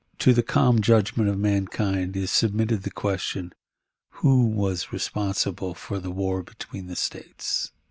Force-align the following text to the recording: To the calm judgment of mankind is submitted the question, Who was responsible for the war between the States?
To 0.17 0.33
the 0.33 0.41
calm 0.41 0.81
judgment 0.81 1.29
of 1.29 1.37
mankind 1.37 2.17
is 2.17 2.31
submitted 2.31 2.81
the 2.81 2.89
question, 2.89 3.53
Who 4.23 4.47
was 4.47 4.91
responsible 4.91 5.75
for 5.75 5.99
the 5.99 6.09
war 6.09 6.41
between 6.41 6.87
the 6.87 6.95
States? 6.95 7.71